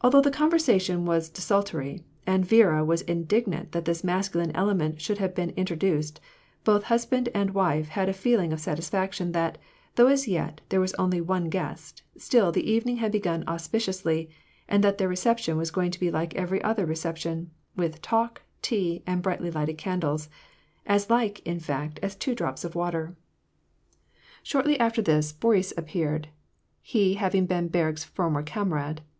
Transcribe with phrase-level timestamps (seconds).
[0.00, 5.32] Although the conversation was desultory, and Viera was indignant that this masculine element should have
[5.32, 6.18] been intro duced,
[6.64, 9.56] both husband and wife had a feeling of satisfaction that,
[9.94, 14.28] though as yet there was only one guest, still the evening had begun auspiciously,
[14.68, 19.04] and that their reception was going to be like every other reception— with talk, tea,
[19.06, 20.28] and brightly lighted candles—
[20.84, 23.14] as like, in fact, as two drops of water.
[24.42, 25.02] 220 WAR AND PEACE.
[25.04, 26.28] Shortly after, Boris appeared,
[26.82, 29.02] he having been Berg's for!n<*r comrade.